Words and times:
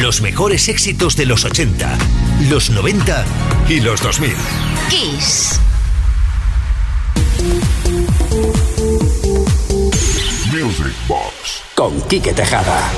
Los 0.00 0.20
mejores 0.22 0.68
éxitos 0.68 1.14
de 1.14 1.24
los 1.24 1.44
80, 1.44 1.96
los 2.50 2.68
90 2.70 3.24
y 3.68 3.78
los 3.78 4.02
2000. 4.02 4.34
Kiss. 4.90 5.60
Music 10.50 10.94
Box. 11.06 11.62
Con 11.76 12.00
Quique 12.08 12.32
Tejada. 12.32 12.90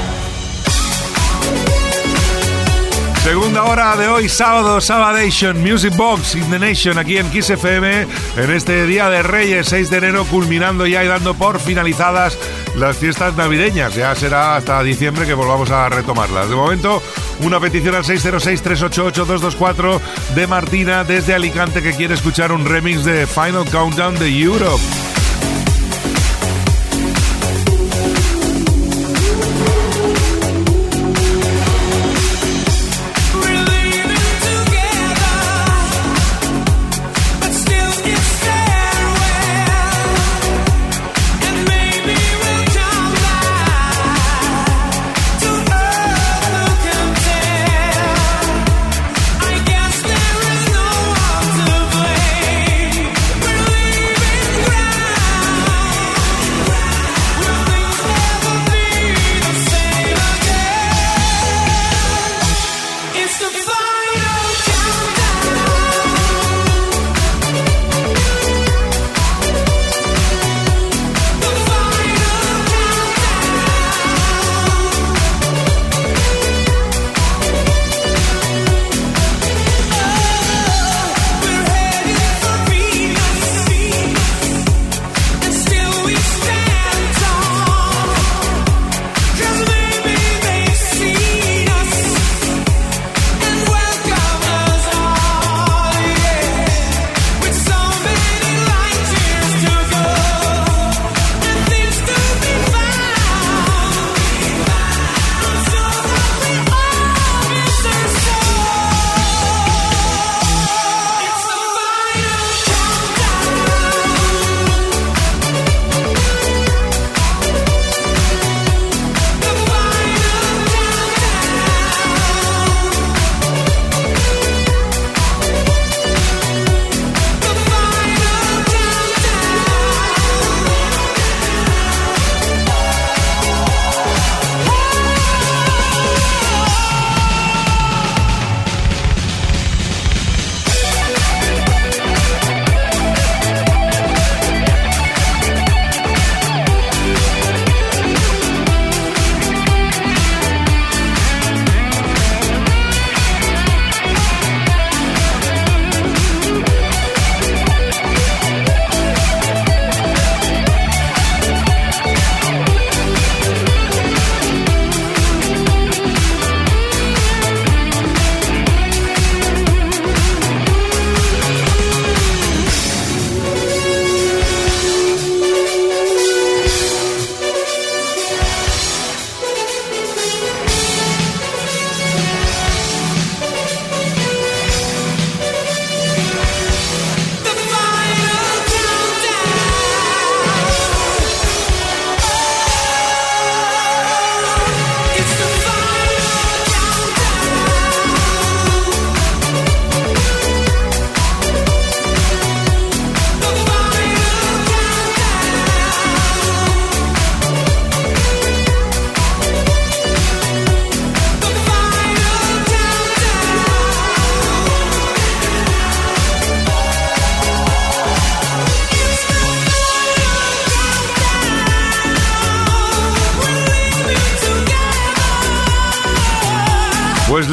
Segunda 3.27 3.65
hora 3.65 3.97
de 3.97 4.07
hoy, 4.07 4.29
sábado, 4.29 4.81
Sabadation, 4.81 5.61
Music 5.61 5.97
Box 5.97 6.37
in 6.37 6.49
the 6.49 6.61
Nation, 6.61 6.97
aquí 6.97 7.19
en 7.19 7.29
Kiss 7.29 7.51
en 7.51 8.07
este 8.53 8.87
Día 8.87 9.11
de 9.11 9.25
Reyes, 9.25 9.67
6 9.67 9.91
de 9.91 9.97
enero, 9.97 10.25
culminando 10.27 10.87
ya 10.87 11.03
y 11.03 11.09
dando 11.09 11.35
por 11.35 11.59
finalizadas 11.59 12.39
las 12.77 12.97
fiestas 12.97 13.35
navideñas. 13.37 13.97
Ya 13.97 14.15
será 14.15 14.55
hasta 14.55 14.81
diciembre 14.85 15.27
que 15.27 15.35
volvamos 15.35 15.73
a 15.73 15.89
retomarlas. 15.89 16.49
De 16.49 16.55
momento, 16.55 17.03
una 17.41 17.59
petición 17.59 17.97
al 17.97 18.05
606-388-224 18.05 20.01
de 20.37 20.47
Martina 20.47 21.03
desde 21.03 21.35
Alicante 21.35 21.83
que 21.83 21.95
quiere 21.95 22.15
escuchar 22.15 22.53
un 22.53 22.65
remix 22.65 23.05
de 23.05 23.27
Final 23.27 23.69
Countdown 23.73 24.17
de 24.21 24.29
Europe. 24.41 25.16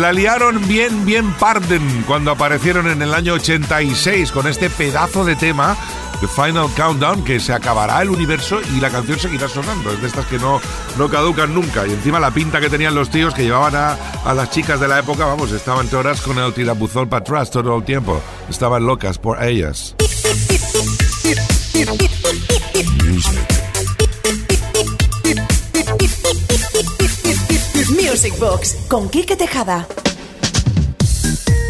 La 0.04 0.12
liaron 0.12 0.68
bien, 0.68 1.06
bien 1.06 1.32
Parden 1.36 2.04
cuando 2.06 2.32
aparecieron 2.32 2.90
en 2.90 3.02
el 3.02 3.14
año 3.14 3.36
86 3.36 4.34
con 4.34 4.48
este 4.48 4.70
pedazo 4.70 5.24
de 5.24 5.38
tema, 5.38 5.78
The 6.20 6.28
Final 6.28 6.68
Countdown, 6.76 7.24
que 7.24 7.40
se 7.40 7.54
acabará 7.54 8.02
el 8.02 8.10
universo 8.10 8.60
y 8.76 8.82
la 8.82 8.90
canción 8.90 9.18
seguirá 9.18 9.48
sonando. 9.48 9.94
Es 9.94 10.02
de 10.02 10.08
estas 10.08 10.26
que 10.26 10.38
no, 10.38 10.60
no 10.98 11.08
caducan 11.08 11.54
nunca. 11.54 11.88
Y 11.88 11.92
encima 11.92 12.20
la 12.20 12.32
pinta 12.32 12.60
que 12.60 12.70
tenían 12.70 12.96
los 12.96 13.10
tíos 13.12 13.34
que 13.34 13.44
llevaban 13.44 13.78
a, 13.78 13.94
a 14.26 14.34
las 14.34 14.50
chicas 14.50 14.78
de 14.82 14.90
la 14.90 15.00
época, 15.00 15.24
vamos, 15.24 15.54
estaban 15.54 15.88
todas 15.88 16.20
con 16.20 16.38
el 16.38 16.54
tirabuzón 16.54 17.08
para 17.08 17.22
atrás 17.22 17.50
todo 17.50 17.74
el 17.78 17.86
tiempo. 17.86 18.22
Estaban 18.50 18.86
locas 18.86 19.18
por 19.18 19.42
ellas. 19.42 19.96
Music 23.06 23.64
Box 28.40 28.78
con 28.90 29.10
Kike 29.10 29.36
Tejada. 29.36 29.88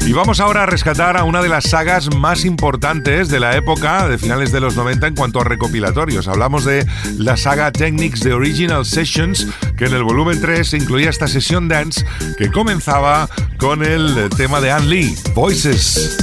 Y 0.05 0.11
vamos 0.11 0.41
ahora 0.41 0.63
a 0.63 0.65
rescatar 0.65 1.15
a 1.15 1.23
una 1.23 1.41
de 1.41 1.47
las 1.47 1.69
sagas 1.69 2.13
más 2.13 2.43
importantes 2.43 3.29
de 3.29 3.39
la 3.39 3.55
época 3.55 4.09
de 4.09 4.17
finales 4.17 4.51
de 4.51 4.59
los 4.59 4.75
90 4.75 5.07
en 5.07 5.15
cuanto 5.15 5.39
a 5.39 5.45
recopilatorios. 5.45 6.27
Hablamos 6.27 6.65
de 6.65 6.85
la 7.17 7.37
saga 7.37 7.71
Technics 7.71 8.19
de 8.19 8.33
Original 8.33 8.85
Sessions, 8.85 9.47
que 9.77 9.85
en 9.85 9.93
el 9.93 10.03
volumen 10.03 10.41
3 10.41 10.73
incluía 10.73 11.09
esta 11.09 11.29
sesión 11.29 11.69
dance 11.69 12.05
que 12.37 12.51
comenzaba 12.51 13.29
con 13.57 13.81
el 13.81 14.29
tema 14.35 14.59
de 14.59 14.71
Anne 14.71 14.87
Lee, 14.87 15.15
Voices. 15.33 16.17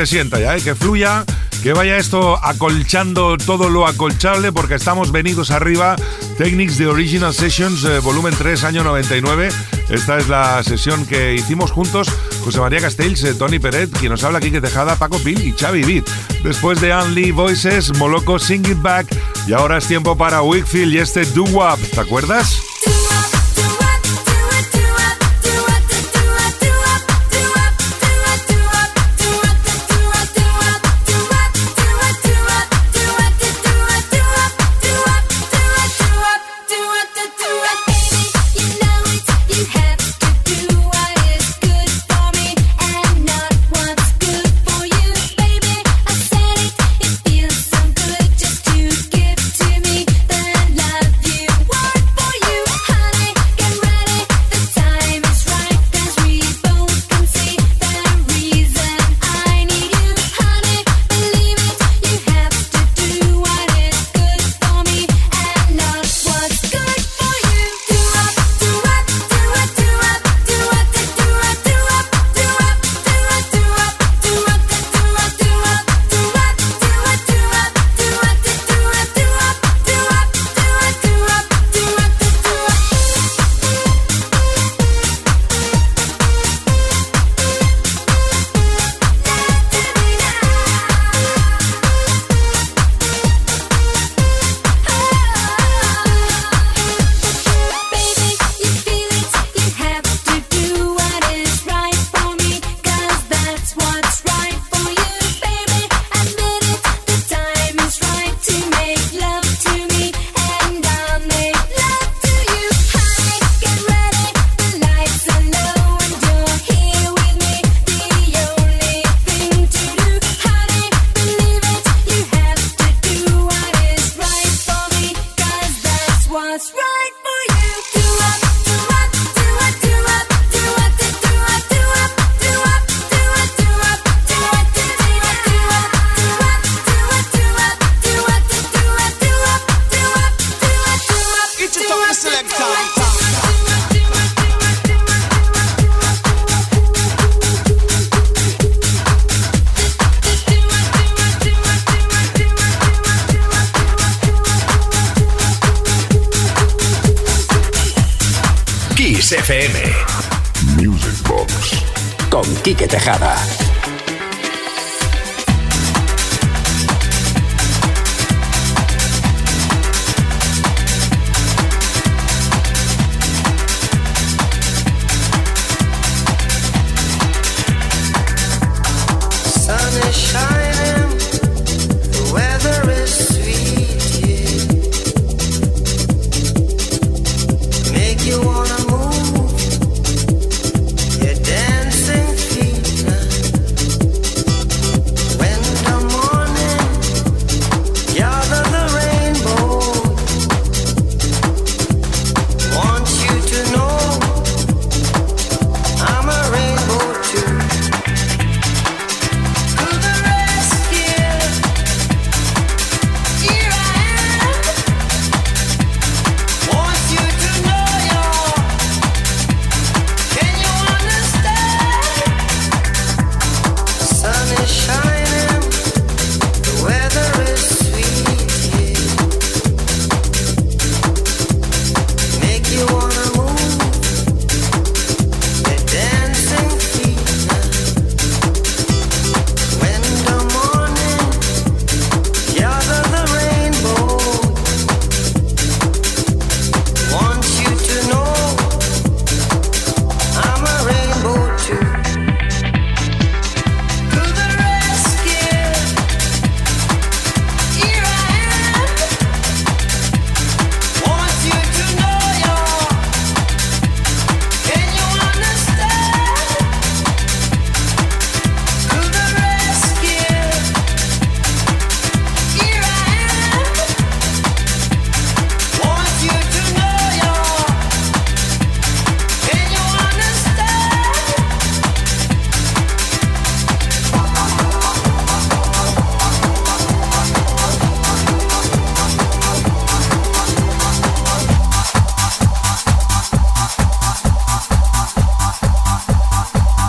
Se 0.00 0.06
sienta 0.06 0.40
ya, 0.40 0.56
¿eh? 0.56 0.62
que 0.62 0.74
fluya, 0.74 1.26
que 1.62 1.74
vaya 1.74 1.98
esto 1.98 2.42
acolchando 2.42 3.36
todo 3.36 3.68
lo 3.68 3.86
acolchable, 3.86 4.50
porque 4.50 4.76
estamos 4.76 5.12
venidos 5.12 5.50
arriba. 5.50 5.94
Technics 6.38 6.78
de 6.78 6.86
Original 6.86 7.34
Sessions, 7.34 7.84
eh, 7.84 7.98
volumen 7.98 8.34
3, 8.36 8.64
año 8.64 8.82
99. 8.82 9.50
Esta 9.90 10.16
es 10.16 10.28
la 10.28 10.62
sesión 10.62 11.04
que 11.04 11.34
hicimos 11.34 11.70
juntos 11.72 12.08
José 12.42 12.60
María 12.60 12.80
Castells, 12.80 13.22
eh, 13.24 13.34
Tony 13.34 13.58
Peret, 13.58 13.90
quien 13.90 14.10
nos 14.10 14.24
habla 14.24 14.38
aquí 14.38 14.50
que 14.50 14.62
Tejada, 14.62 14.96
Paco 14.96 15.18
Pil 15.18 15.46
y 15.46 15.52
Xavi 15.52 15.82
Beat. 15.82 16.08
Después 16.42 16.80
de 16.80 16.94
Only 16.94 17.30
Voices, 17.32 17.94
Moloco 17.98 18.38
Sing 18.38 18.66
It 18.66 18.80
Back. 18.80 19.06
Y 19.46 19.52
ahora 19.52 19.76
es 19.76 19.86
tiempo 19.86 20.16
para 20.16 20.40
Wickfield 20.40 20.94
y 20.94 20.98
este 20.98 21.26
Do 21.26 21.44
Wap, 21.44 21.78
¿te 21.78 22.00
acuerdas? 22.00 22.59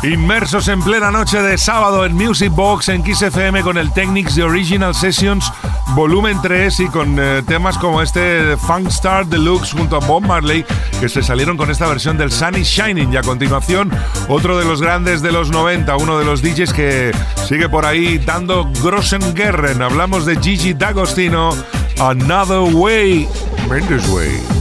Inmersos 0.03 0.67
en 0.67 0.81
plena 0.81 1.11
noche 1.11 1.41
de 1.43 1.59
sábado 1.59 2.05
en 2.05 2.15
Music 2.15 2.51
Box 2.51 2.89
en 2.89 3.03
Kiss 3.03 3.21
FM 3.21 3.61
con 3.61 3.77
el 3.77 3.93
Technics 3.93 4.35
de 4.35 4.43
Original 4.43 4.95
Sessions 4.95 5.53
volumen 5.89 6.39
3 6.41 6.79
y 6.79 6.87
con 6.87 7.17
eh, 7.19 7.43
temas 7.45 7.77
como 7.77 8.01
este 8.01 8.57
Funk 8.57 8.87
Star 8.87 9.27
Deluxe 9.27 9.73
junto 9.73 9.97
a 9.97 9.99
Bob 9.99 10.23
Marley 10.25 10.65
que 10.99 11.07
se 11.07 11.21
salieron 11.21 11.55
con 11.55 11.69
esta 11.69 11.87
versión 11.87 12.17
del 12.17 12.31
Sun 12.31 12.57
is 12.57 12.67
Shining 12.67 13.13
y 13.13 13.17
a 13.17 13.21
continuación 13.21 13.91
otro 14.27 14.57
de 14.57 14.65
los 14.65 14.81
grandes 14.81 15.21
de 15.21 15.31
los 15.31 15.51
90, 15.51 15.95
uno 15.97 16.17
de 16.17 16.25
los 16.25 16.41
DJs 16.41 16.73
que 16.73 17.11
sigue 17.47 17.69
por 17.69 17.85
ahí 17.85 18.17
dando 18.17 18.69
Grossengerren. 18.81 19.83
Hablamos 19.83 20.25
de 20.25 20.35
Gigi 20.37 20.73
D'Agostino, 20.73 21.51
Another 21.99 22.73
Way, 22.73 23.27
Mendes 23.69 24.07
Way. 24.09 24.60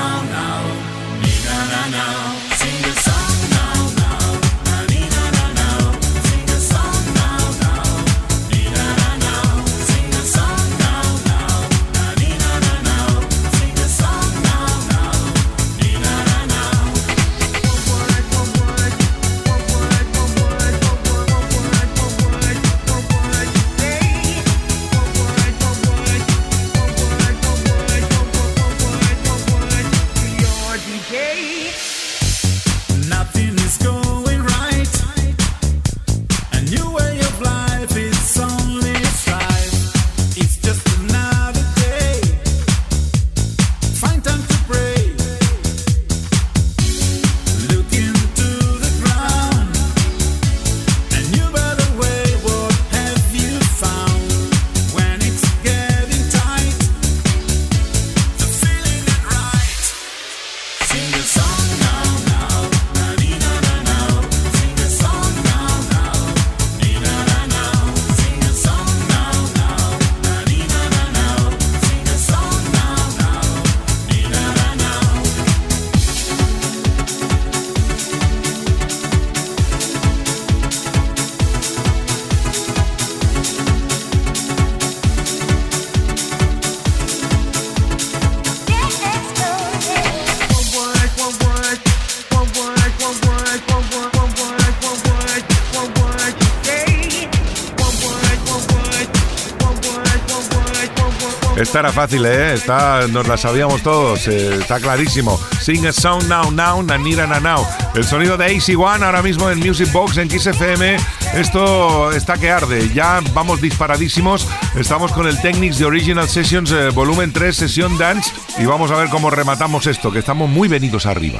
Esta 101.71 101.79
era 101.79 101.93
fácil, 101.93 102.25
¿eh? 102.25 102.51
Esta 102.55 103.07
nos 103.07 103.29
la 103.29 103.37
sabíamos 103.37 103.81
todos, 103.81 104.27
eh, 104.27 104.55
está 104.59 104.81
clarísimo. 104.81 105.39
Sing 105.61 105.87
a 105.87 105.93
song 105.93 106.21
now, 106.27 106.51
now, 106.51 106.83
nanira 106.83 107.25
na 107.25 107.39
now. 107.39 107.65
El 107.95 108.03
sonido 108.03 108.35
de 108.35 108.43
AC 108.47 108.77
One 108.77 109.05
ahora 109.05 109.21
mismo 109.21 109.49
en 109.49 109.57
Music 109.57 109.89
Box 109.93 110.17
en 110.17 110.27
Kiss 110.27 110.47
FM. 110.47 110.97
Esto 111.33 112.11
está 112.11 112.37
que 112.37 112.51
arde. 112.51 112.89
Ya 112.93 113.21
vamos 113.33 113.61
disparadísimos. 113.61 114.49
Estamos 114.75 115.13
con 115.13 115.27
el 115.27 115.39
Technics 115.39 115.77
de 115.77 115.85
Original 115.85 116.27
Sessions 116.27 116.73
eh, 116.73 116.89
volumen 116.89 117.31
3, 117.31 117.55
sesión 117.55 117.97
dance. 117.97 118.33
Y 118.59 118.65
vamos 118.65 118.91
a 118.91 118.97
ver 118.97 119.07
cómo 119.07 119.29
rematamos 119.29 119.87
esto, 119.87 120.11
que 120.11 120.19
estamos 120.19 120.49
muy 120.49 120.67
venidos 120.67 121.05
arriba. 121.05 121.39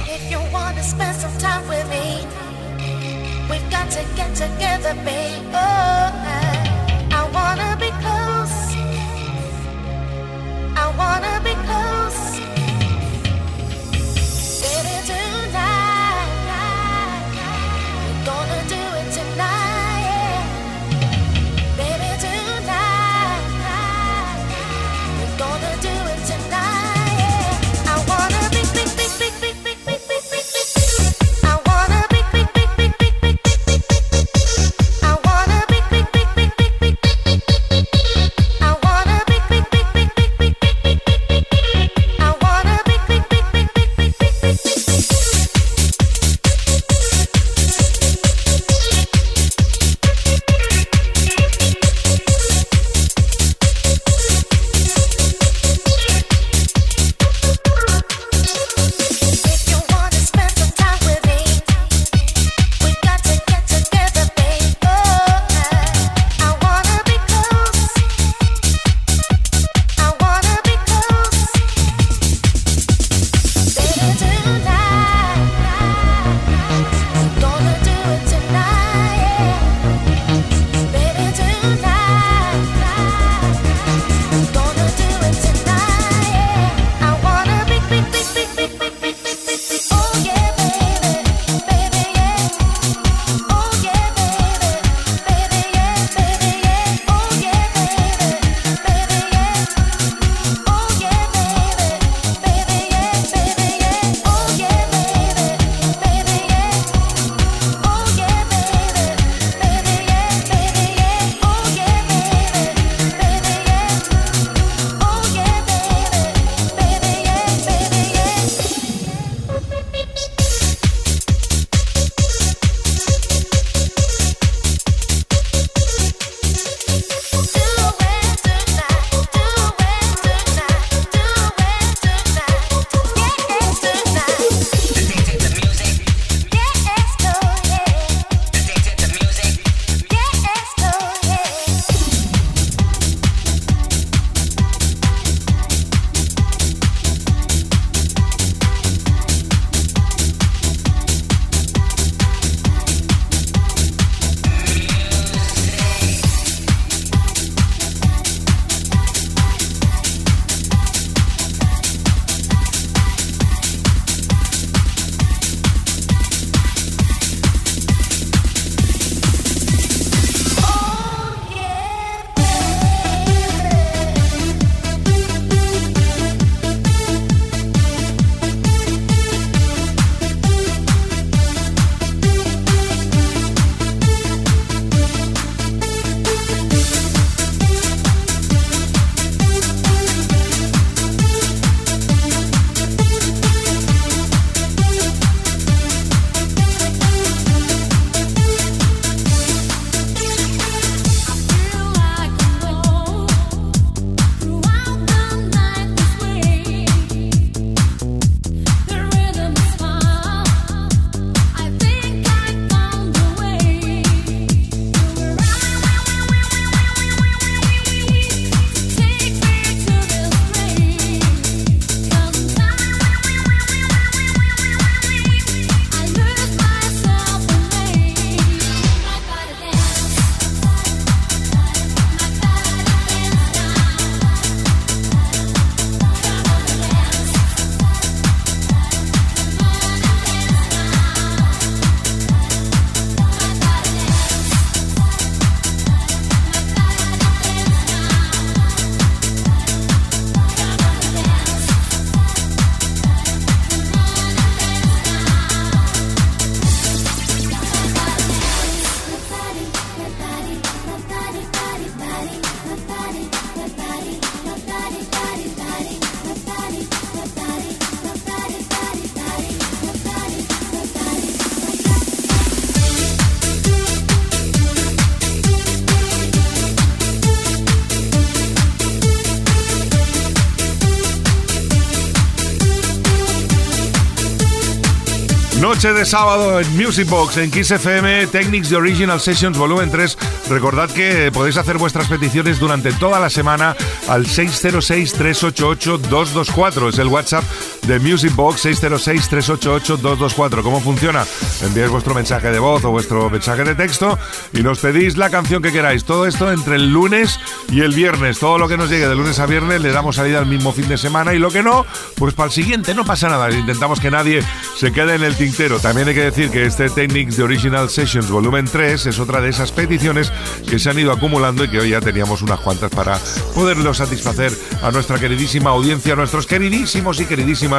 Noche 285.82 285.98
de 285.98 286.04
sábado 286.04 286.60
en 286.60 286.76
Music 286.76 287.08
Box, 287.08 287.38
en 287.38 287.50
Kiss 287.50 287.72
FM, 287.72 288.28
Technics 288.28 288.68
The 288.68 288.76
Original 288.76 289.18
Sessions 289.18 289.58
Volumen 289.58 289.90
3. 289.90 290.16
Recordad 290.48 290.88
que 290.88 291.32
podéis 291.32 291.56
hacer 291.56 291.76
vuestras 291.76 292.06
peticiones 292.06 292.60
durante 292.60 292.92
toda 292.92 293.18
la 293.18 293.30
semana 293.30 293.74
al 294.06 294.26
606-388-224. 294.26 296.90
Es 296.90 297.00
el 297.00 297.08
WhatsApp 297.08 297.42
de 297.86 297.98
Music 297.98 298.34
Box 298.34 298.64
606-388-224. 298.66 300.62
¿Cómo 300.62 300.80
funciona? 300.80 301.24
Enviáis 301.62 301.90
vuestro 301.90 302.14
mensaje 302.14 302.50
de 302.50 302.58
voz 302.58 302.84
o 302.84 302.90
vuestro 302.90 303.28
mensaje 303.30 303.64
de 303.64 303.74
texto 303.74 304.18
y 304.52 304.62
nos 304.62 304.78
pedís 304.78 305.16
la 305.16 305.30
canción 305.30 305.62
que 305.62 305.72
queráis. 305.72 306.04
Todo 306.04 306.26
esto 306.26 306.52
entre 306.52 306.76
el 306.76 306.92
lunes 306.92 307.40
y 307.70 307.80
el 307.80 307.92
viernes. 307.92 308.38
Todo 308.38 308.58
lo 308.58 308.68
que 308.68 308.76
nos 308.76 308.88
llegue 308.90 309.08
de 309.08 309.16
lunes 309.16 309.38
a 309.40 309.46
viernes 309.46 309.80
le 309.80 309.90
damos 309.90 310.16
salida 310.16 310.38
al 310.38 310.46
mismo 310.46 310.72
fin 310.72 310.88
de 310.88 310.98
semana 310.98 311.34
y 311.34 311.38
lo 311.38 311.50
que 311.50 311.62
no, 311.62 311.84
pues 312.16 312.34
para 312.34 312.46
el 312.46 312.52
siguiente 312.52 312.94
no 312.94 313.04
pasa 313.04 313.28
nada. 313.28 313.50
Intentamos 313.50 313.98
que 314.00 314.10
nadie 314.10 314.42
se 314.76 314.92
quede 314.92 315.16
en 315.16 315.22
el 315.22 315.34
tintero. 315.36 315.78
También 315.80 316.08
hay 316.08 316.14
que 316.14 316.24
decir 316.24 316.50
que 316.50 316.64
este 316.66 316.88
Technics 316.88 317.36
de 317.36 317.42
Original 317.42 317.90
Sessions 317.90 318.30
Volumen 318.30 318.66
3 318.66 319.06
es 319.06 319.18
otra 319.18 319.40
de 319.40 319.48
esas 319.48 319.72
peticiones 319.72 320.32
que 320.68 320.78
se 320.78 320.90
han 320.90 320.98
ido 320.98 321.10
acumulando 321.12 321.64
y 321.64 321.68
que 321.68 321.80
hoy 321.80 321.90
ya 321.90 322.00
teníamos 322.00 322.42
unas 322.42 322.60
cuantas 322.60 322.90
para 322.90 323.18
poderlo 323.54 323.92
satisfacer 323.94 324.52
a 324.82 324.90
nuestra 324.90 325.18
queridísima 325.18 325.70
audiencia, 325.70 326.12
a 326.12 326.16
nuestros 326.16 326.46
queridísimos 326.46 327.20
y 327.20 327.24
queridísimas 327.24 327.71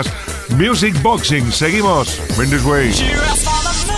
Music 0.57 0.95
Boxing. 1.01 1.51
Seguimos. 1.51 2.19
Way. 2.65 3.92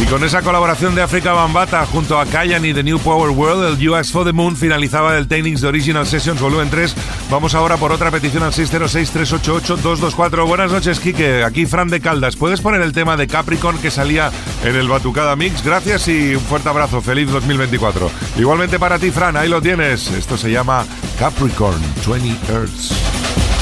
Y 0.00 0.06
con 0.06 0.22
esa 0.22 0.42
colaboración 0.42 0.94
de 0.94 1.02
África 1.02 1.32
Bambata 1.32 1.84
junto 1.86 2.20
a 2.20 2.24
Kayan 2.24 2.64
y 2.64 2.72
The 2.72 2.84
New 2.84 3.00
Power 3.00 3.30
World, 3.30 3.80
el 3.80 3.88
US 3.88 4.12
for 4.12 4.24
the 4.24 4.32
Moon 4.32 4.54
finalizaba 4.56 5.18
el 5.18 5.26
Technics 5.26 5.60
de 5.62 5.66
Original 5.66 6.06
Sessions 6.06 6.40
Volumen 6.40 6.70
3. 6.70 6.94
Vamos 7.32 7.56
ahora 7.56 7.78
por 7.78 7.90
otra 7.90 8.12
petición 8.12 8.44
al 8.44 8.52
606-388-224. 8.52 10.46
Buenas 10.46 10.70
noches, 10.70 11.00
Kike. 11.00 11.42
Aquí 11.42 11.66
Fran 11.66 11.88
de 11.88 12.00
Caldas. 12.00 12.36
¿Puedes 12.36 12.60
poner 12.60 12.80
el 12.80 12.92
tema 12.92 13.16
de 13.16 13.26
Capricorn 13.26 13.78
que 13.78 13.90
salía 13.90 14.30
en 14.62 14.76
el 14.76 14.86
Batucada 14.86 15.34
Mix? 15.34 15.64
Gracias 15.64 16.06
y 16.06 16.36
un 16.36 16.42
fuerte 16.42 16.68
abrazo. 16.68 17.02
Feliz 17.02 17.28
2024. 17.28 18.08
Igualmente 18.36 18.78
para 18.78 19.00
ti, 19.00 19.10
Fran. 19.10 19.36
Ahí 19.36 19.48
lo 19.48 19.60
tienes. 19.60 20.12
Esto 20.12 20.36
se 20.36 20.52
llama 20.52 20.86
Capricorn 21.18 21.82
20 22.06 22.52
Hertz. 22.52 23.53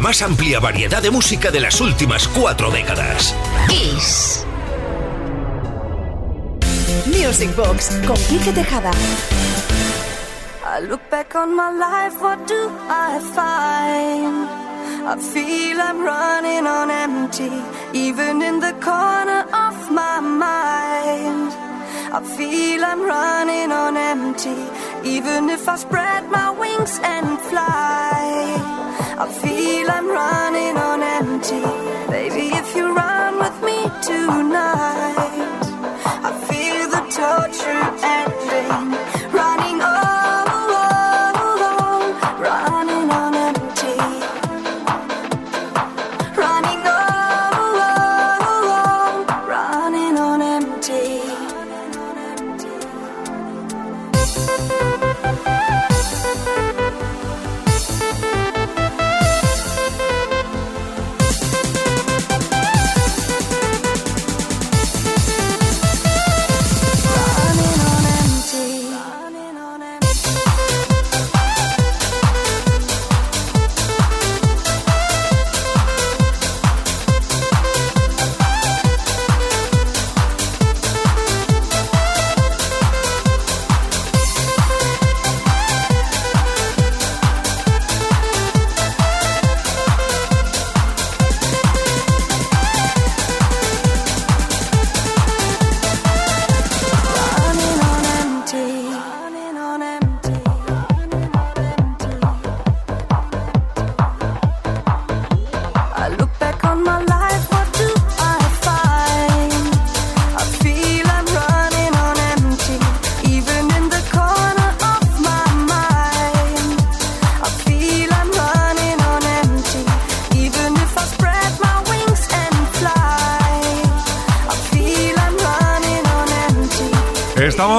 Más 0.00 0.22
amplia 0.22 0.60
variedad 0.60 1.02
de 1.02 1.10
música 1.10 1.50
de 1.50 1.60
las 1.60 1.80
últimas 1.80 2.28
cuatro 2.28 2.70
décadas. 2.70 3.34
Kiss. 3.68 4.46
Music 7.06 7.54
Box 7.56 7.90
con 8.06 8.16
Kike 8.16 8.52
Tejada. 8.52 8.90
I 10.64 10.80
look 10.80 11.00
back 11.10 11.34
on 11.34 11.54
my 11.54 11.70
life, 11.70 12.20
what 12.22 12.38
do 12.46 12.70
I 12.88 13.18
find? 13.34 14.48
I 15.04 15.16
feel 15.16 15.80
I'm 15.80 16.00
running 16.00 16.66
on 16.66 16.90
empty, 16.90 17.50
even 17.92 18.40
in 18.40 18.60
the 18.60 18.72
corner 18.80 19.44
of 19.52 19.90
my 19.90 20.20
mind. 20.20 21.52
I 22.12 22.20
feel 22.36 22.84
I'm 22.84 23.02
running 23.02 23.72
on 23.72 23.96
empty, 23.96 24.56
even 25.04 25.50
if 25.50 25.68
I 25.68 25.76
spread 25.76 26.30
my 26.30 26.50
wings 26.50 27.00
and 27.02 27.38
fly. 27.40 28.81
I 29.22 29.28
feel 29.28 29.88
I'm 29.88 30.08
running 30.08 30.76
on 30.76 31.00
empty. 31.00 31.62
Baby, 32.10 32.56
if 32.56 32.74
you 32.74 32.92
run 32.92 33.38
with 33.38 33.56
me 33.62 33.84
tonight, 34.02 35.62
I 36.26 36.30
feel 36.48 36.90
the 36.90 37.02
torture 37.08 38.04
ending. 38.04 38.31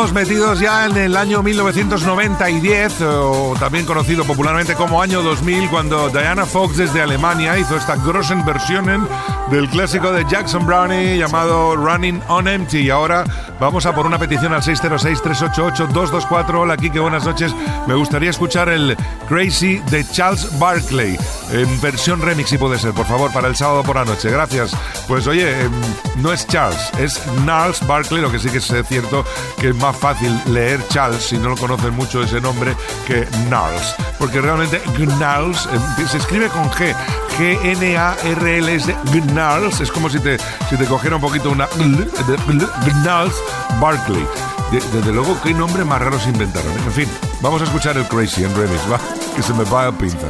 Estamos 0.04 0.28
metidos 0.28 0.60
ya 0.60 0.86
en 0.86 0.98
el 0.98 1.16
año 1.16 1.42
1990 1.42 2.50
y 2.50 2.60
10, 2.60 3.02
o 3.04 3.54
también 3.58 3.86
conocido 3.86 4.26
popularmente 4.26 4.76
como 4.76 5.02
año 5.02 5.22
2000, 5.22 5.70
cuando 5.70 6.10
Diana 6.10 6.46
Fox 6.46 6.76
desde 6.76 7.02
Alemania 7.02 7.58
hizo 7.58 7.78
esta 7.78 7.96
grossen 7.96 8.44
versión 8.44 8.89
del 9.54 9.70
clásico 9.70 10.12
de 10.12 10.26
Jackson 10.26 10.66
Brownie 10.66 11.16
llamado 11.20 11.76
Running 11.76 12.20
on 12.28 12.48
Empty. 12.48 12.80
Y 12.80 12.89
ahora 12.89 13.24
vamos 13.60 13.86
a 13.86 13.94
por 13.94 14.08
una 14.08 14.18
petición 14.18 14.52
al 14.52 14.63
606-388-224. 14.63 16.56
Hola, 16.56 16.76
Kike, 16.76 17.00
buenas 17.00 17.24
noches. 17.24 17.54
Me 17.86 17.94
gustaría 17.94 18.32
escuchar 18.32 18.70
el 18.70 18.98
Crazy 19.30 19.78
de 19.92 20.04
Charles 20.10 20.58
Barkley 20.58 21.20
en 21.52 21.82
versión 21.82 22.20
remix, 22.22 22.50
si 22.50 22.58
puede 22.58 22.80
ser, 22.80 22.94
por 22.94 23.06
favor, 23.06 23.32
para 23.32 23.48
el 23.48 23.56
sábado 23.56 23.84
por 23.84 23.96
la 23.96 24.06
noche. 24.06 24.32
Gracias. 24.32 24.76
Pues 25.08 25.28
oye, 25.28 25.62
em, 25.62 25.72
no 26.16 26.34
es 26.34 26.48
Charles, 26.48 26.89
es 26.98 27.22
Niles 27.46 27.86
Barkley, 27.86 28.22
lo 28.22 28.32
que 28.32 28.39
sí 28.39 28.50
que 28.50 28.58
es 28.58 28.74
cierto 28.88 29.24
que 29.60 29.70
es 29.70 29.76
más 29.76 29.96
fácil 29.96 30.36
leer 30.48 30.80
Charles, 30.88 31.24
si 31.24 31.38
no 31.38 31.50
lo 31.50 31.58
conocen 31.58 31.94
mucho 31.94 32.24
ese 32.24 32.42
nombre, 32.42 32.76
que 33.06 33.28
Niles. 33.46 33.96
Porque 34.18 34.42
realmente 34.42 34.82
Gnarls 34.98 35.70
em, 35.72 36.08
se 36.08 36.18
escribe 36.18 36.48
con 36.48 36.72
G. 36.72 36.96
G-N-A-R-L-S, 37.38 38.96
Gnarls. 39.12 39.42
Es 39.43 39.91
como 39.91 40.10
si 40.10 40.21
te, 40.21 40.38
si 40.69 40.77
te 40.77 40.86
cogiera 40.86 41.17
un 41.17 41.21
poquito 41.21 41.51
una 41.51 41.67
Gnarls 41.75 43.36
Barkley. 43.82 44.25
Desde 44.71 45.12
luego, 45.12 45.38
qué 45.43 45.53
nombre 45.53 45.84
más 45.84 46.01
raro 46.01 46.17
se 46.17 46.29
inventaron. 46.29 46.71
¿eh? 46.71 46.82
En 46.86 46.91
fin, 46.93 47.10
vamos 47.41 47.62
a 47.62 47.65
escuchar 47.65 47.97
el 47.97 48.08
Crazy 48.08 48.45
en 48.45 48.56
remix, 48.56 48.79
va, 48.89 48.97
que 49.36 49.43
se 49.43 49.53
me 49.53 49.65
va 49.65 49.88
a 49.88 49.91
pinza. 49.91 50.27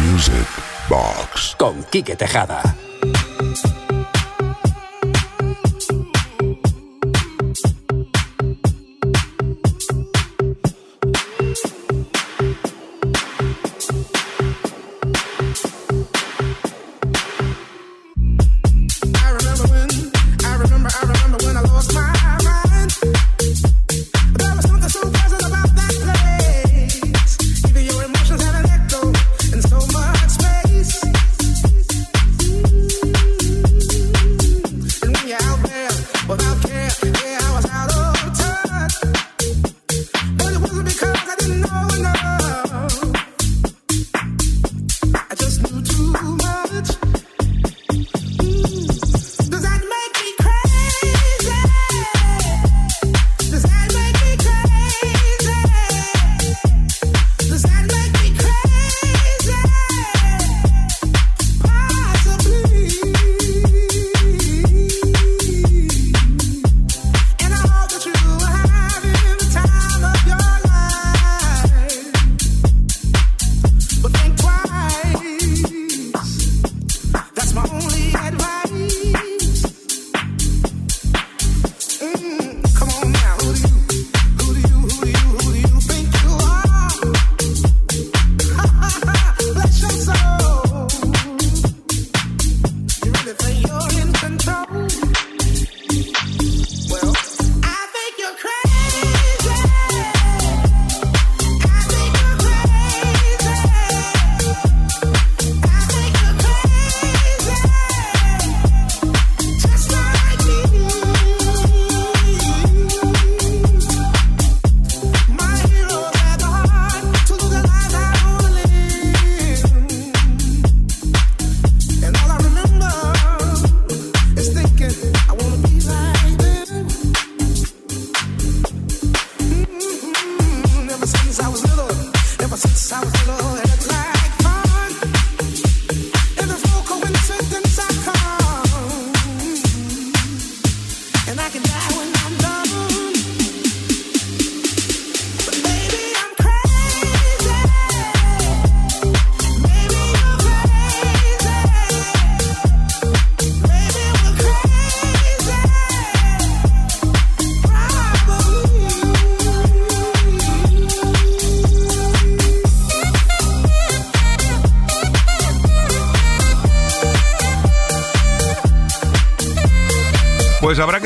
Music 0.00 0.48
Box 0.88 1.56
con 1.58 1.82
Quique 1.84 2.16
Tejada. 2.16 2.62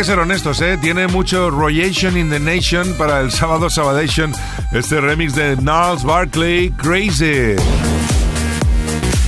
Ser 0.07 0.21
honestos, 0.21 0.61
¿eh? 0.61 0.79
Tiene 0.81 1.09
mucho 1.09 1.51
Royation 1.51 2.17
in 2.17 2.31
the 2.31 2.39
Nation 2.39 2.95
para 2.97 3.21
el 3.21 3.33
sábado 3.33 3.69
Sabadation. 3.69 4.33
Este 4.71 5.01
remix 5.01 5.35
de 5.35 5.57
Niles 5.57 6.05
Barkley, 6.05 6.71
Crazy. 6.77 7.57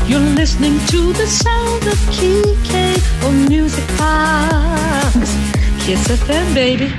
You're 0.07 0.21
listening 0.37 0.79
to 0.87 1.13
the 1.15 1.27
sound 1.27 1.85
of 1.85 1.99
Music 3.49 3.85
Box. 3.99 5.35
Kiss 5.85 6.09
FM, 6.09 6.55
baby. 6.55 6.95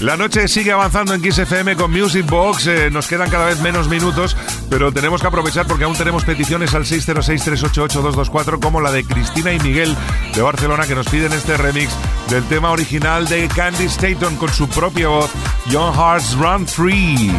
La 0.00 0.18
noche 0.18 0.46
sigue 0.46 0.72
avanzando 0.72 1.14
en 1.14 1.22
Kiss 1.22 1.38
FM 1.38 1.76
con 1.76 1.90
Music 1.90 2.26
Box. 2.26 2.66
Eh, 2.66 2.90
nos 2.90 3.06
quedan 3.06 3.30
cada 3.30 3.46
vez 3.46 3.60
menos 3.62 3.88
minutos, 3.88 4.36
pero 4.68 4.92
tenemos 4.92 5.20
que 5.20 5.26
aprovechar 5.26 5.66
porque 5.66 5.84
aún 5.84 5.96
tenemos 5.96 6.24
peticiones 6.24 6.74
al 6.74 6.84
606-388-224, 6.84 8.60
como 8.60 8.80
la 8.80 8.92
de 8.92 9.04
Cristina 9.04 9.52
y 9.52 9.60
Miguel 9.60 9.96
de 10.34 10.42
Barcelona, 10.42 10.86
que 10.86 10.94
nos 10.94 11.08
piden 11.08 11.32
este 11.32 11.56
remix 11.56 11.92
del 12.28 12.44
tema 12.44 12.70
original 12.70 13.28
de 13.28 13.48
Candy 13.48 13.84
Staton 13.84 14.36
con 14.36 14.52
su 14.52 14.68
propia 14.68 15.08
voz, 15.08 15.30
Young 15.66 15.94
Hearts 15.94 16.34
Run 16.36 16.66
Free. 16.66 17.32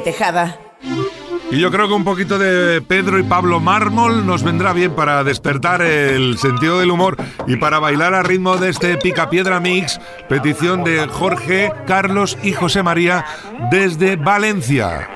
Tejada. 0.00 0.58
Y 1.50 1.60
yo 1.60 1.70
creo 1.70 1.86
que 1.86 1.92
un 1.92 2.04
poquito 2.04 2.38
de 2.38 2.80
Pedro 2.80 3.18
y 3.18 3.22
Pablo 3.22 3.60
Mármol 3.60 4.26
nos 4.26 4.42
vendrá 4.42 4.72
bien 4.72 4.94
para 4.94 5.22
despertar 5.22 5.82
el 5.82 6.38
sentido 6.38 6.80
del 6.80 6.90
humor 6.90 7.18
y 7.46 7.56
para 7.56 7.78
bailar 7.78 8.14
al 8.14 8.24
ritmo 8.24 8.56
de 8.56 8.70
este 8.70 8.96
Pica 8.96 9.28
Piedra 9.28 9.60
Mix, 9.60 10.00
petición 10.30 10.82
de 10.82 11.06
Jorge, 11.08 11.70
Carlos 11.86 12.38
y 12.42 12.52
José 12.52 12.82
María 12.82 13.26
desde 13.70 14.16
Valencia. 14.16 15.10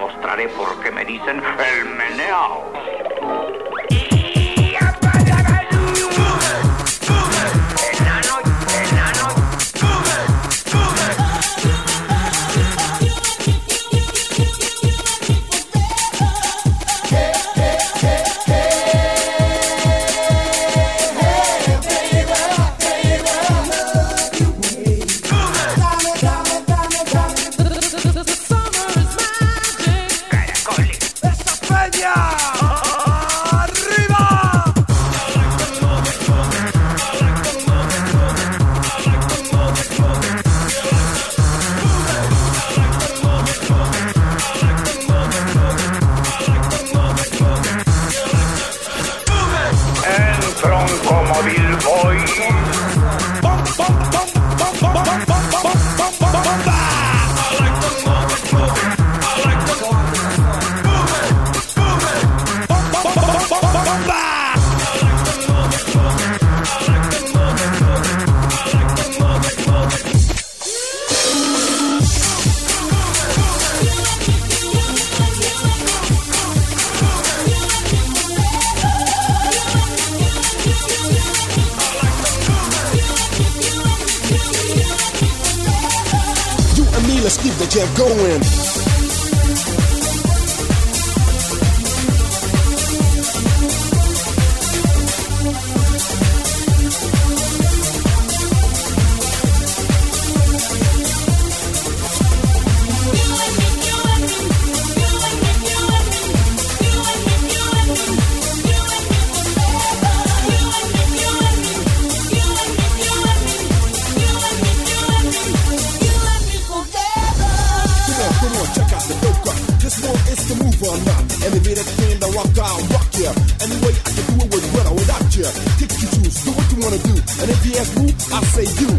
got 118.97 119.09
the 119.09 119.15
dope. 119.21 119.57
This 119.81 119.97
one 120.03 120.21
is 120.33 120.41
the 120.49 120.55
move 120.57 120.81
or 120.83 120.97
not. 121.05 121.23
Enemy 121.45 121.73
that 121.77 121.85
I 121.85 121.95
can, 121.97 122.17
I 122.25 122.29
rock 122.33 122.57
out, 122.59 122.81
rock 122.97 123.09
ya. 123.21 123.31
Anyway, 123.61 123.93
I 123.93 124.11
can 124.17 124.25
do 124.27 124.35
it 124.45 124.49
with 124.51 124.67
what 124.73 124.87
I 124.87 124.93
without 124.97 125.29
ya. 125.37 125.49
Kick 125.79 125.93
you 126.01 126.09
choose, 126.17 126.37
do 126.45 126.51
what 126.57 126.67
you 126.73 126.79
wanna 126.83 127.01
do. 127.05 127.15
And 127.45 127.49
if 127.53 127.61
you 127.67 127.73
ask 127.77 127.93
who, 127.93 128.07
I 128.33 128.41
say 128.57 128.67
you. 128.81 128.91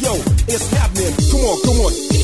Yo, 0.00 0.12
it's 0.46 0.66
happening. 0.70 1.14
Come 1.30 1.42
on, 1.42 1.56
come 1.66 1.80
on. 1.86 2.21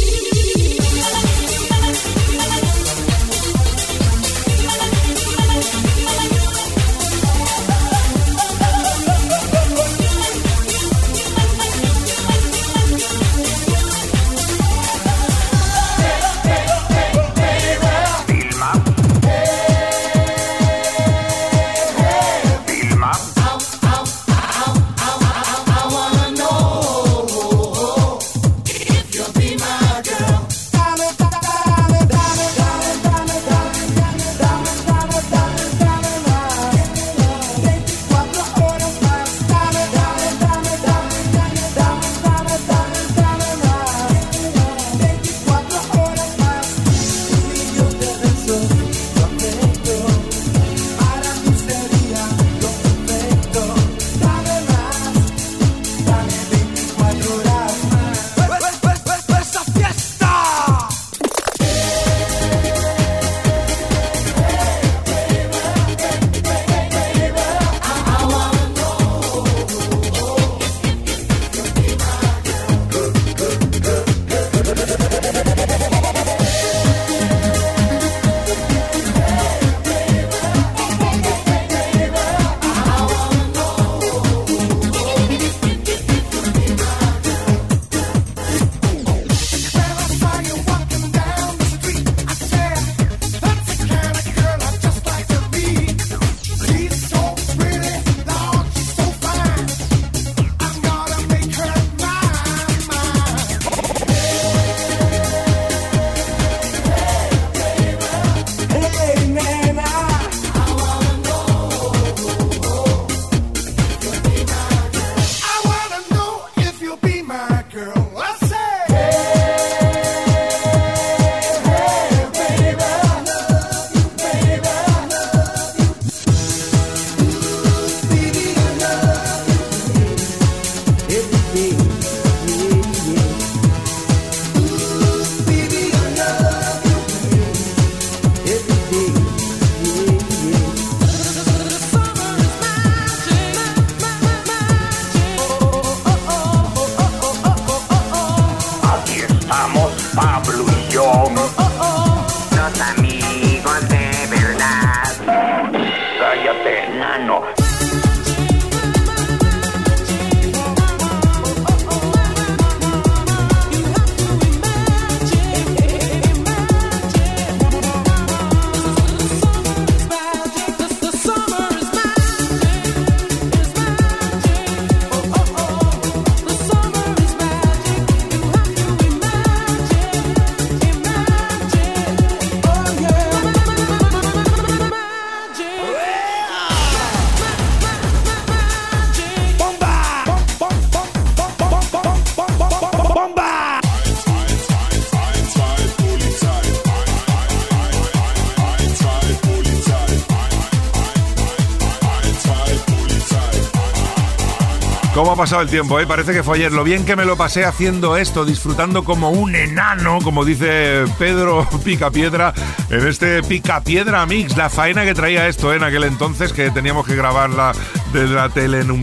¿Cómo 205.19 205.33
ha 205.33 205.37
pasado 205.37 205.63
el 205.63 205.69
tiempo? 205.69 205.99
Eh? 205.99 206.07
Parece 206.07 206.33
que 206.33 206.45
fue 206.45 206.59
ayer. 206.59 206.71
Lo 206.71 206.85
bien 206.85 207.05
que 207.05 207.17
me 207.17 207.25
lo 207.25 207.37
pasé 207.37 207.65
haciendo 207.65 208.17
esto, 208.17 208.45
disfrutando 208.45 209.03
como 209.03 209.31
un 209.31 209.57
enano, 209.57 210.21
como 210.23 210.45
dice 210.45 211.07
Pedro 211.19 211.69
Picapiedra, 211.85 212.55
en 212.89 213.05
este 213.05 213.43
Picapiedra 213.43 214.25
Mix. 214.27 214.57
La 214.57 214.71
faena 214.71 215.05
que 215.05 215.15
traía 215.15 215.49
esto 215.49 215.73
eh, 215.73 215.77
en 215.77 215.83
aquel 215.83 216.05
entonces, 216.05 216.53
que 216.53 216.71
teníamos 216.71 217.05
que 217.05 217.17
grabarla 217.17 217.73
de 218.13 218.27
la 218.27 218.49
tele 218.49 218.81
en 218.81 218.91
un, 218.91 219.01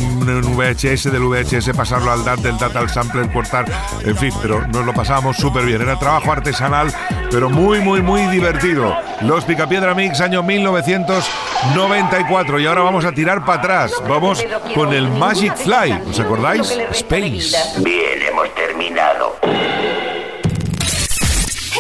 VHS, 0.55 1.11
del 1.11 1.23
VHS, 1.23 1.75
pasarlo 1.75 2.11
al 2.11 2.23
DAT, 2.25 2.39
del 2.39 2.57
DAT 2.57 2.75
al 2.75 2.89
sampler, 2.89 3.31
cortar, 3.31 3.65
en 4.03 4.17
fin, 4.17 4.33
pero 4.41 4.65
nos 4.67 4.85
lo 4.85 4.93
pasábamos 4.93 5.37
súper 5.37 5.65
bien. 5.65 5.81
Era 5.81 5.97
trabajo 5.97 6.31
artesanal, 6.31 6.93
pero 7.29 7.49
muy, 7.49 7.79
muy, 7.79 8.01
muy 8.01 8.21
divertido. 8.27 8.95
Los 9.21 9.45
Picapiedra 9.45 9.93
Mix, 9.93 10.19
año 10.21 10.41
1994. 10.43 12.59
Y 12.59 12.65
ahora 12.65 12.81
vamos 12.81 13.05
a 13.05 13.11
tirar 13.11 13.45
para 13.45 13.59
atrás. 13.59 13.93
Vamos 14.07 14.43
con 14.73 14.93
el 14.93 15.09
Magic 15.09 15.55
Fly. 15.55 16.01
¿Os 16.09 16.19
acordáis? 16.19 16.71
Space. 16.91 17.55
Bien, 17.81 18.21
hemos 18.29 18.53
terminado. 18.55 19.37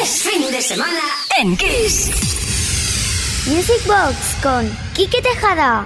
Es 0.01 0.23
fin 0.23 0.51
de 0.51 0.61
semana 0.61 1.01
en 1.39 1.57
Kiss. 1.57 2.11
Music 3.47 3.85
Box 3.85 4.37
con 4.41 4.69
Kike 4.93 5.21
Tejada. 5.21 5.85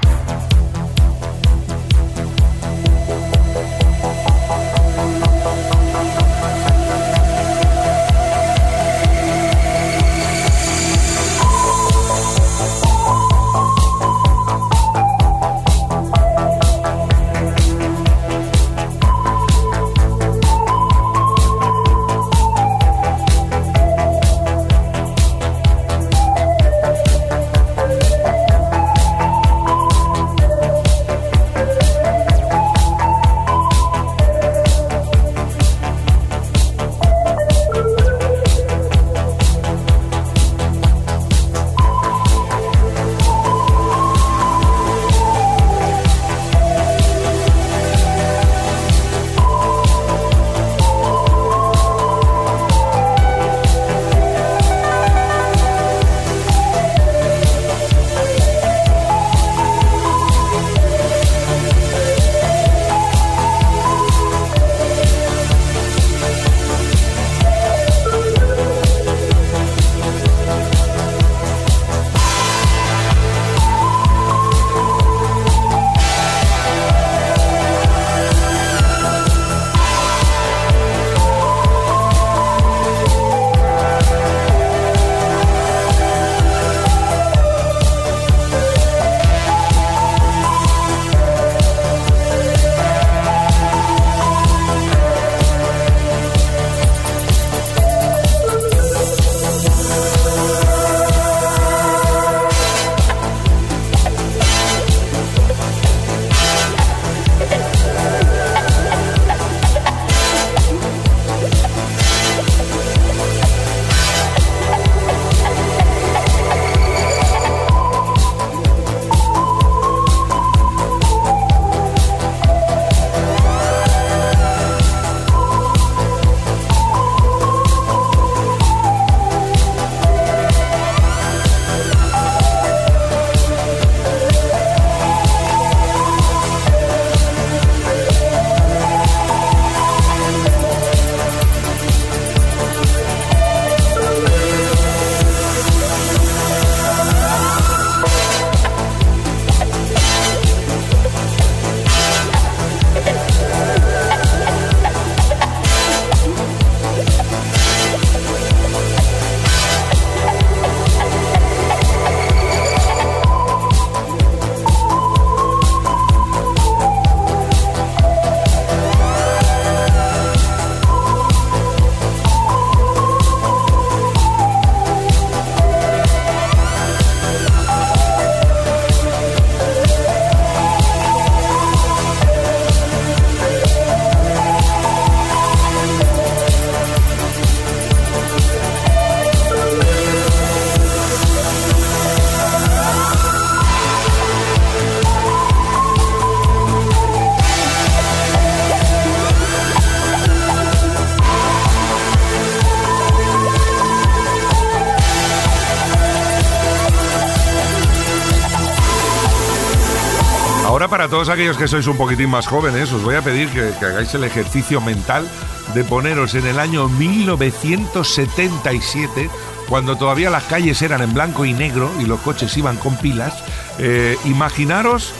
Todos 211.10 211.30
aquellos 211.30 211.58
que 211.58 211.68
sois 211.68 211.88
un 211.88 211.98
poquitín 211.98 212.30
más 212.30 212.46
jóvenes, 212.46 212.94
os 212.94 213.02
voy 213.02 213.16
a 213.16 213.22
pedir 213.22 213.50
que, 213.50 213.74
hagáis 213.84 214.14
el 214.14 214.24
ejercicio 214.24 214.80
mental 214.80 215.28
de 215.74 215.84
poneros 215.84 216.36
en 216.36 216.46
el 216.46 216.60
año 216.60 216.88
1977, 216.88 219.32
cuando 219.68 219.98
todavía 219.98 220.30
las 220.30 220.44
calles 220.44 220.84
eran 220.84 221.02
en 221.02 221.12
blanco 221.14 221.46
y 221.46 221.54
negro 221.54 221.90
y 222.00 222.06
los 222.06 222.20
coches 222.20 222.56
iban 222.58 222.78
con 222.78 222.96
pilas. 222.98 223.34
Eh, 223.80 224.18
imaginaros 224.26 225.16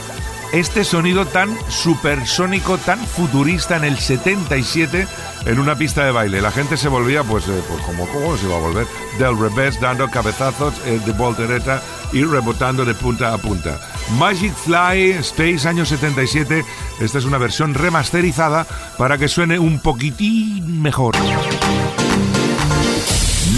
este 0.52 0.84
sonido 0.84 1.26
tan 1.26 1.56
supersónico, 1.68 2.78
tan 2.78 2.98
futurista 2.98 3.76
en 3.76 3.84
el 3.84 3.98
77 3.98 5.06
en 5.46 5.58
una 5.58 5.76
pista 5.76 6.04
de 6.04 6.12
baile. 6.12 6.40
La 6.40 6.52
gente 6.52 6.76
se 6.76 6.88
volvía, 6.88 7.24
pues, 7.24 7.48
eh, 7.48 7.62
pues 7.68 7.82
como, 7.82 8.06
¿cómo 8.08 8.36
se 8.36 8.46
iba 8.46 8.56
a 8.56 8.60
volver? 8.60 8.86
Del 9.18 9.38
revés, 9.38 9.80
dando 9.80 10.08
cabezazos 10.08 10.74
eh, 10.86 11.00
de 11.04 11.12
voltereta 11.12 11.82
y 12.12 12.24
rebotando 12.24 12.84
de 12.84 12.94
punta 12.94 13.32
a 13.32 13.38
punta. 13.38 13.80
Magic 14.18 14.54
Fly 14.54 15.10
Space 15.20 15.68
año 15.68 15.84
77. 15.84 16.64
Esta 17.00 17.18
es 17.18 17.24
una 17.24 17.38
versión 17.38 17.74
remasterizada 17.74 18.66
para 18.98 19.18
que 19.18 19.28
suene 19.28 19.58
un 19.58 19.80
poquitín 19.80 20.82
mejor. 20.82 21.14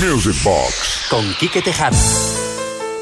Music 0.01 0.37
Box 0.43 1.07
con 1.11 1.25
Quique 1.35 1.63
Tejada. 1.63 1.97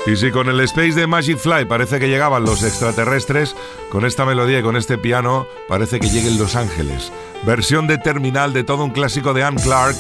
Y 0.07 0.17
si 0.17 0.31
con 0.31 0.49
el 0.49 0.61
Space 0.61 0.93
de 0.93 1.07
Magic 1.07 1.39
Fly 1.39 1.67
parece 1.67 2.01
que 2.01 2.09
llegaban 2.09 2.45
los 2.45 2.63
extraterrestres, 2.63 3.55
con 3.91 4.07
esta 4.07 4.25
melodía 4.25 4.61
y 4.61 4.63
con 4.63 4.77
este 4.77 4.97
piano 4.97 5.47
parece 5.69 6.01
que 6.01 6.09
lleguen 6.09 6.39
Los 6.39 6.57
Ángeles. 6.57 7.13
Versión 7.45 7.87
de 7.87 7.99
terminal 7.99 8.53
de 8.53 8.65
todo 8.65 8.85
un 8.85 8.91
clásico 8.91 9.35
de 9.35 9.45
Anne 9.45 9.61
Clark, 9.63 9.97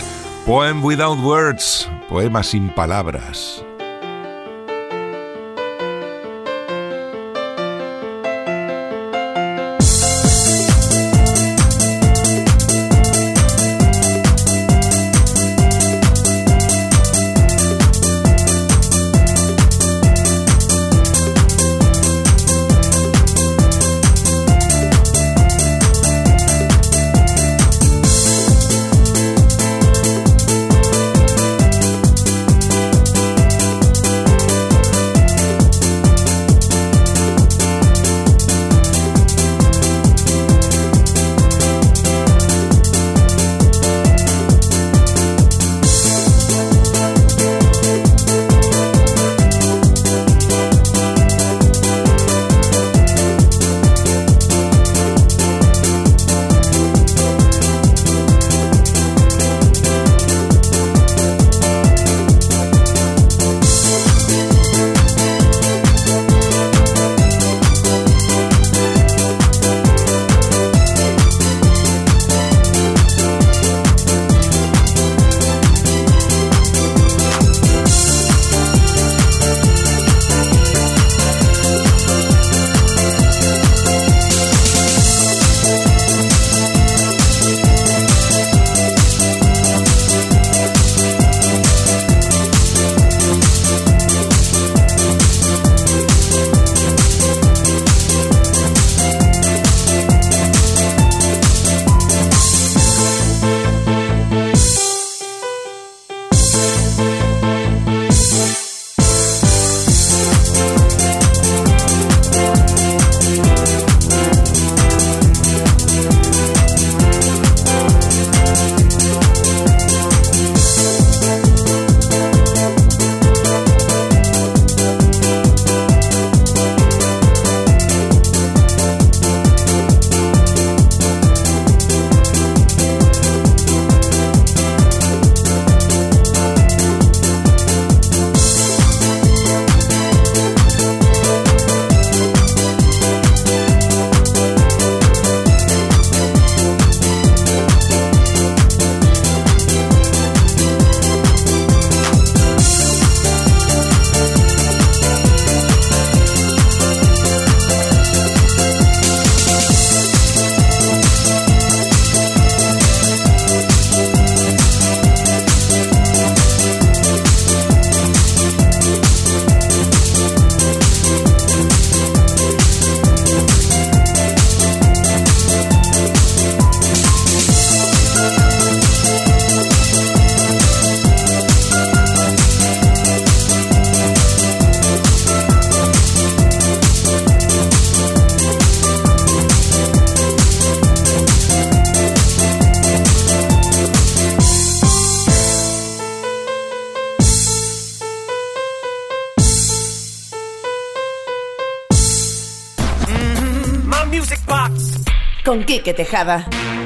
Poem 0.46 0.82
Without 0.82 1.18
Words, 1.18 1.90
poema 2.08 2.42
sin 2.42 2.70
palabras. 2.70 3.62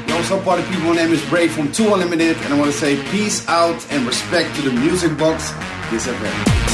Yo, 0.08 0.16
what's 0.16 0.30
up, 0.30 0.42
party 0.42 0.62
people? 0.62 0.88
My 0.88 0.96
name 0.96 1.12
is 1.12 1.22
Bray 1.28 1.48
from 1.48 1.70
2 1.70 1.92
Unlimited, 1.92 2.38
and 2.38 2.54
I 2.54 2.58
want 2.58 2.72
to 2.72 2.78
say 2.78 2.96
peace 3.10 3.46
out 3.46 3.76
and 3.92 4.06
respect 4.06 4.56
to 4.56 4.62
the 4.62 4.72
music 4.72 5.18
box. 5.18 5.52
Kiss 5.90 6.06
FM. 6.06 6.73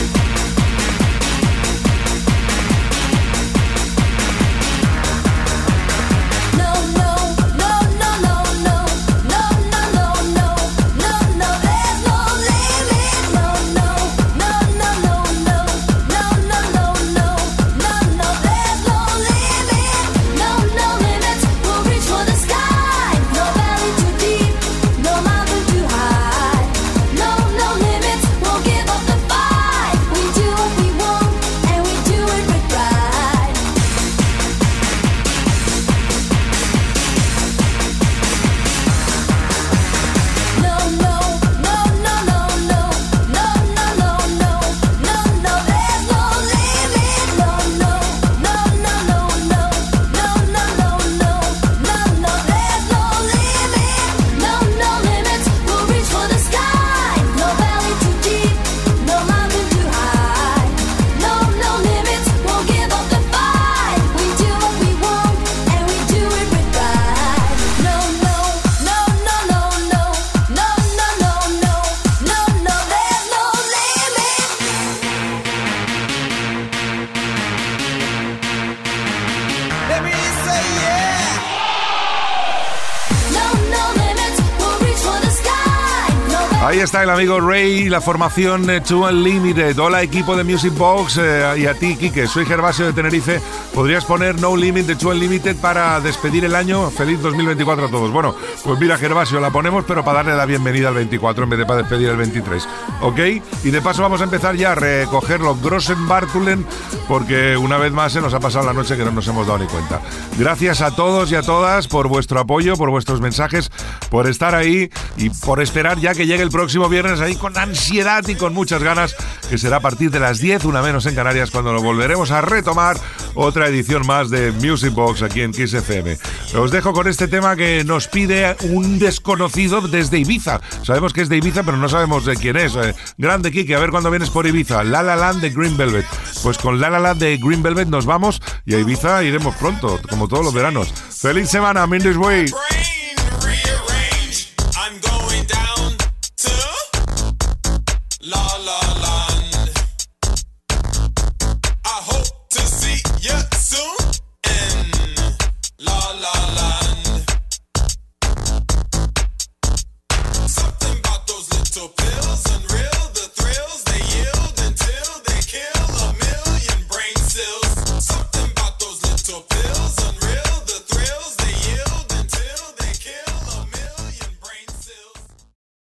Ahí 86.70 86.78
está 86.78 87.02
el 87.02 87.10
amigo 87.10 87.40
Ray, 87.40 87.88
la 87.88 88.00
formación 88.00 88.70
eh, 88.70 88.80
Two 88.80 89.04
Unlimited. 89.04 89.76
Hola 89.76 90.04
equipo 90.04 90.36
de 90.36 90.44
Music 90.44 90.72
Box 90.78 91.18
eh, 91.20 91.54
y 91.58 91.66
a 91.66 91.74
ti, 91.74 91.96
Kike. 91.96 92.28
Soy 92.28 92.46
Gervasio 92.46 92.86
de 92.86 92.92
Tenerife. 92.92 93.40
¿Podrías 93.80 94.04
poner 94.04 94.38
No 94.38 94.58
Limit 94.58 94.84
de 94.84 94.94
Two 94.94 95.08
Unlimited 95.08 95.56
para 95.56 95.98
despedir 96.00 96.44
el 96.44 96.54
año? 96.54 96.90
Feliz 96.90 97.18
2024 97.22 97.86
a 97.86 97.90
todos. 97.90 98.12
Bueno, 98.12 98.36
pues 98.62 98.78
mira 98.78 98.98
Gervasio, 98.98 99.40
la 99.40 99.48
ponemos 99.48 99.86
pero 99.88 100.04
para 100.04 100.18
darle 100.18 100.36
la 100.36 100.44
bienvenida 100.44 100.88
al 100.88 100.94
24 100.96 101.44
en 101.44 101.48
vez 101.48 101.60
de 101.60 101.64
para 101.64 101.80
despedir 101.80 102.10
el 102.10 102.18
23. 102.18 102.68
¿Ok? 103.00 103.18
Y 103.64 103.70
de 103.70 103.80
paso 103.80 104.02
vamos 104.02 104.20
a 104.20 104.24
empezar 104.24 104.54
ya 104.54 104.72
a 104.72 104.74
recoger 104.74 105.40
los 105.40 105.62
Grossen 105.62 106.06
Bartulen 106.06 106.66
porque 107.08 107.56
una 107.56 107.78
vez 107.78 107.90
más 107.90 108.12
se 108.12 108.20
nos 108.20 108.34
ha 108.34 108.40
pasado 108.40 108.66
la 108.66 108.74
noche 108.74 108.98
que 108.98 109.04
no 109.04 109.12
nos 109.12 109.26
hemos 109.28 109.46
dado 109.46 109.60
ni 109.60 109.66
cuenta. 109.66 110.02
Gracias 110.38 110.82
a 110.82 110.94
todos 110.94 111.32
y 111.32 111.36
a 111.36 111.42
todas 111.42 111.88
por 111.88 112.06
vuestro 112.06 112.38
apoyo, 112.38 112.76
por 112.76 112.90
vuestros 112.90 113.22
mensajes, 113.22 113.70
por 114.10 114.28
estar 114.28 114.54
ahí 114.54 114.90
y 115.16 115.30
por 115.30 115.62
esperar 115.62 115.98
ya 115.98 116.14
que 116.14 116.26
llegue 116.26 116.42
el 116.42 116.50
próximo 116.50 116.90
viernes 116.90 117.22
ahí 117.22 117.34
con 117.34 117.56
ansiedad 117.56 118.28
y 118.28 118.34
con 118.34 118.52
muchas 118.52 118.82
ganas, 118.82 119.16
que 119.48 119.56
será 119.56 119.78
a 119.78 119.80
partir 119.80 120.10
de 120.10 120.20
las 120.20 120.38
10, 120.38 120.66
una 120.66 120.82
menos 120.82 121.06
en 121.06 121.14
Canarias, 121.14 121.50
cuando 121.50 121.72
lo 121.72 121.80
volveremos 121.80 122.30
a 122.30 122.42
retomar 122.42 122.98
otra 123.34 123.69
edición 123.70 124.06
más 124.06 124.30
de 124.30 124.52
Music 124.52 124.92
Box 124.92 125.22
aquí 125.22 125.40
en 125.40 125.52
Kiss 125.52 125.72
FM. 125.74 126.18
Os 126.54 126.70
dejo 126.70 126.92
con 126.92 127.08
este 127.08 127.28
tema 127.28 127.56
que 127.56 127.84
nos 127.84 128.08
pide 128.08 128.56
un 128.70 128.98
desconocido 128.98 129.80
desde 129.80 130.18
Ibiza. 130.18 130.60
Sabemos 130.82 131.12
que 131.12 131.22
es 131.22 131.28
de 131.28 131.38
Ibiza, 131.38 131.62
pero 131.62 131.76
no 131.76 131.88
sabemos 131.88 132.24
de 132.24 132.36
quién 132.36 132.56
es. 132.56 132.74
Eh, 132.74 132.94
grande 133.18 133.50
Kike, 133.50 133.74
a 133.74 133.78
ver 133.78 133.90
cuándo 133.90 134.10
vienes 134.10 134.30
por 134.30 134.46
Ibiza. 134.46 134.84
La 134.84 135.02
La 135.02 135.16
Land 135.16 135.40
de 135.40 135.50
Green 135.50 135.76
Velvet. 135.76 136.06
Pues 136.42 136.58
con 136.58 136.80
La 136.80 136.90
La 136.90 136.98
Land 136.98 137.20
de 137.20 137.36
Green 137.38 137.62
Velvet 137.62 137.88
nos 137.88 138.06
vamos 138.06 138.42
y 138.66 138.74
a 138.74 138.78
Ibiza 138.78 139.22
iremos 139.22 139.56
pronto, 139.56 139.98
como 140.08 140.28
todos 140.28 140.44
los 140.44 140.54
veranos. 140.54 140.92
¡Feliz 140.92 141.48
semana, 141.48 141.86
Mindy's 141.86 142.16
Way! 142.16 142.99